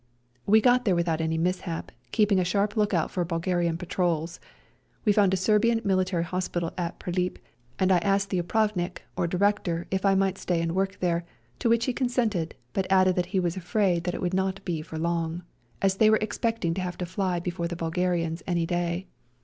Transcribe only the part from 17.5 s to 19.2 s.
the Bulgarians any day.